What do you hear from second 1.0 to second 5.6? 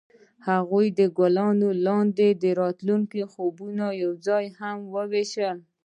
ګلونه لاندې د راتلونکي خوبونه یوځای هم وویشل.